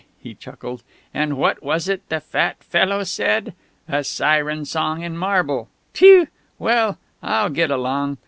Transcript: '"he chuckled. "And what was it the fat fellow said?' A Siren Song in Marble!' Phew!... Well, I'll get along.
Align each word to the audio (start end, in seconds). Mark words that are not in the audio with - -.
'"he 0.19 0.33
chuckled. 0.33 0.81
"And 1.13 1.37
what 1.37 1.61
was 1.61 1.87
it 1.87 2.09
the 2.09 2.19
fat 2.19 2.63
fellow 2.63 3.03
said?' 3.03 3.53
A 3.87 4.03
Siren 4.03 4.65
Song 4.65 5.03
in 5.03 5.15
Marble!' 5.15 5.69
Phew!... 5.93 6.27
Well, 6.57 6.97
I'll 7.21 7.51
get 7.51 7.69
along. 7.69 8.17